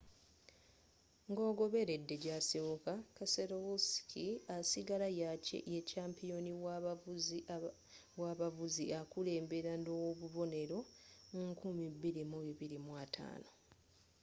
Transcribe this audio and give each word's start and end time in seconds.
nga 1.29 1.41
ogobeledde 1.49 2.15
jasibuka 2.25 2.93
keselowski 3.15 4.25
asigara 4.57 5.07
ye 5.19 5.27
kyampiyoni 5.89 6.51
w'abavuzi 8.19 8.85
akulembera 8.99 9.73
nobubonero 9.85 10.79
2,250 11.33 13.49